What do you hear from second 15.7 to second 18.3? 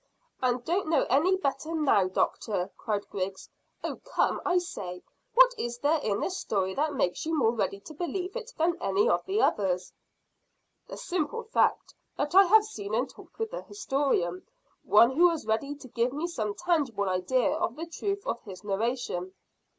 to give me some tangible idea of the truth